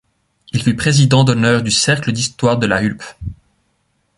Il 0.51 0.63
fut 0.63 0.75
Président 0.75 1.23
d'honneur 1.23 1.61
du 1.61 1.69
Cercle 1.69 2.11
d'Histoire 2.11 2.57
de 2.57 2.65
La 2.65 2.81
Hulpe. 2.81 3.03